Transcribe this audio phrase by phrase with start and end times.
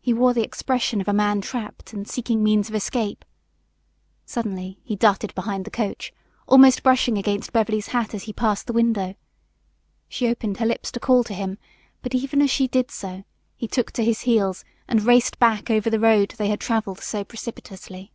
[0.00, 3.24] He wore the expression of a man trapped and seeking means of escape.
[4.26, 6.12] Suddenly he darted behind the coach,
[6.48, 9.14] almost brushing against Beverly's hat as he passed the window.
[10.08, 11.58] She opened her lips to call to him,
[12.02, 13.22] but even as she did so
[13.56, 17.22] he took to his heels and raced back over the road they had traveled so
[17.22, 18.10] precipitously.